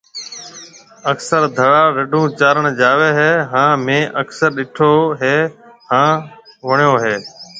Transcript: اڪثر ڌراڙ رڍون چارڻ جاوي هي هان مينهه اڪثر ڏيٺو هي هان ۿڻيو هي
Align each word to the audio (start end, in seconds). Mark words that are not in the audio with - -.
اڪثر 1.11 1.41
ڌراڙ 1.57 1.87
رڍون 1.99 2.25
چارڻ 2.39 2.63
جاوي 2.81 3.09
هي 3.19 3.31
هان 3.51 3.71
مينهه 3.85 4.19
اڪثر 4.21 4.49
ڏيٺو 4.57 4.91
هي 5.21 5.37
هان 5.91 6.13
ۿڻيو 6.67 6.93
هي 7.03 7.15